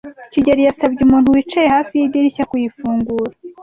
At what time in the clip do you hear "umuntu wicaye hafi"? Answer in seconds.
1.03-1.93